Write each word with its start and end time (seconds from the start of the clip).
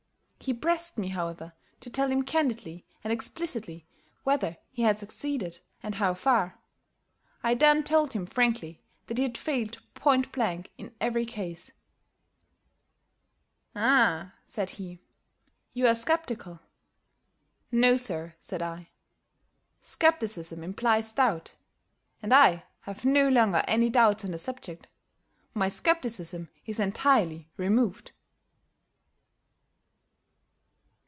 He 0.43 0.55
pressed 0.55 0.97
me, 0.97 1.09
however, 1.09 1.53
to 1.81 1.89
tell 1.91 2.09
him 2.09 2.23
candidly 2.23 2.83
and 3.03 3.13
explicitly 3.13 3.85
whether 4.23 4.57
he 4.71 4.81
had 4.81 4.97
succeeded, 4.97 5.59
and 5.83 5.93
how 5.93 6.15
far. 6.15 6.57
I 7.43 7.53
then 7.53 7.83
told 7.83 8.13
him 8.13 8.25
frankly 8.25 8.81
that 9.05 9.19
he 9.19 9.23
had 9.23 9.37
failed 9.37 9.79
point 9.93 10.31
blank 10.31 10.71
in 10.79 10.95
every 10.99 11.27
case. 11.27 11.69
"Ah," 13.75 14.33
said 14.47 14.71
he, 14.71 14.99
"you 15.73 15.85
are 15.85 15.93
skeptical." 15.93 16.59
"No, 17.71 17.95
sir," 17.95 18.33
said 18.41 18.63
I, 18.63 18.89
"skepticism 19.79 20.63
implies 20.63 21.13
doubt, 21.13 21.53
and 22.19 22.33
I 22.33 22.63
have 22.79 23.05
no 23.05 23.29
longer 23.29 23.63
any 23.67 23.91
doubts 23.91 24.25
on 24.25 24.31
the 24.31 24.39
subject. 24.39 24.87
_My 25.55 25.71
skepticism 25.71 26.49
is 26.65 26.79
entirely 26.79 27.51
removed! 27.57 28.11